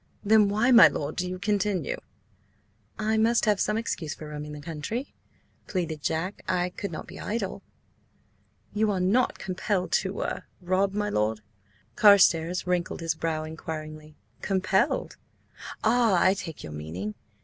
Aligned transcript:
"Then 0.23 0.49
why, 0.49 0.71
my 0.71 0.87
lord, 0.87 1.15
do 1.15 1.29
you 1.29 1.37
continue?" 1.37 1.97
"I 2.97 3.17
must 3.17 3.45
have 3.45 3.59
some 3.59 3.77
excuse 3.77 4.15
for 4.15 4.29
roaming 4.29 4.53
the 4.53 4.59
country," 4.59 5.13
pleaded 5.67 6.01
Jack. 6.01 6.43
"I 6.47 6.71
could 6.71 6.91
not 6.91 7.05
be 7.05 7.19
idle." 7.19 7.61
"You 8.73 8.89
are 8.89 8.99
not–compelled 8.99 9.91
to–er–rob, 9.91 10.95
my 10.95 11.09
lord?" 11.09 11.41
Carstares 11.95 12.65
wrinkled 12.65 13.01
his 13.01 13.13
brow 13.13 13.43
inquiringly. 13.43 14.15
"Compelled? 14.41 15.17
Ah–I 15.83 16.33
take 16.33 16.63
your 16.63 16.73
meaning. 16.73 17.13